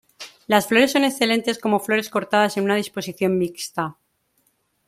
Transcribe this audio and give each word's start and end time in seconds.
Las 0.47 0.65
flores 0.65 0.93
son 0.93 1.03
excelentes 1.03 1.59
como 1.59 1.79
flores 1.79 2.09
cortadas 2.09 2.57
en 2.57 2.63
una 2.63 2.73
disposición 2.75 3.37
mixta. 3.37 3.97